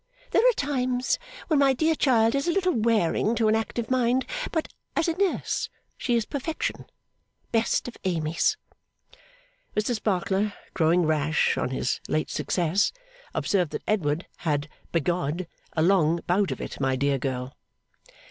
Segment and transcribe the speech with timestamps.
[0.31, 4.25] There are times when my dear child is a little wearing to an active mind;
[4.51, 6.85] but, as a nurse, she is Perfection.
[7.51, 8.57] Best of Amys!'
[9.77, 12.91] Mr Sparkler, growing rash on his late success,
[13.35, 15.45] observed that Edward had had, biggodd,
[15.77, 17.53] a long bout of it, my dear girl.